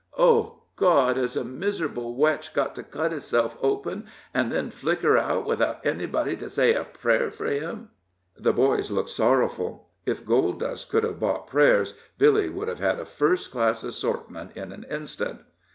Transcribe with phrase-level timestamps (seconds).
[0.17, 5.45] "Oh, God, hez a miserable wretch got to cut hisself open, and then flicker out,
[5.45, 7.89] without anybody to say a prayer for him?"
[8.35, 12.99] The boys looked sorrowful if gold dust could have bought prayers, Billy would have had
[12.99, 15.41] a first class assortment in an instant.